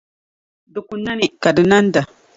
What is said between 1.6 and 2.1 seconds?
nanda.